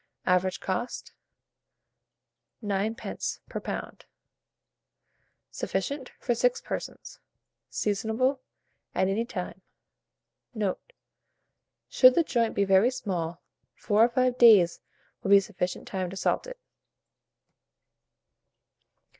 [0.25, 1.13] Average cost,
[2.63, 3.37] 9d.
[3.49, 4.01] per lb.
[5.51, 7.19] Sufficient for 6 persons.
[7.69, 8.39] Seasonable
[8.95, 9.61] at any time.
[10.55, 10.93] Note.
[11.87, 13.43] Should the joint be very small,
[13.75, 14.79] 4 or 5 days
[15.21, 16.57] will be sufficient time to salt it.